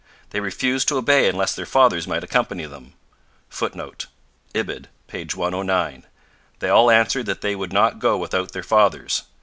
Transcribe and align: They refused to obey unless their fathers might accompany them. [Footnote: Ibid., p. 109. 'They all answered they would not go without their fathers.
They 0.31 0.39
refused 0.39 0.87
to 0.87 0.97
obey 0.97 1.29
unless 1.29 1.53
their 1.53 1.67
fathers 1.67 2.07
might 2.07 2.23
accompany 2.23 2.65
them. 2.65 2.93
[Footnote: 3.51 4.07
Ibid., 4.55 4.89
p. 5.07 5.25
109. 5.31 6.05
'They 6.57 6.69
all 6.69 6.89
answered 6.89 7.27
they 7.27 7.55
would 7.55 7.71
not 7.71 7.99
go 7.99 8.17
without 8.17 8.51
their 8.51 8.63
fathers. 8.63 9.21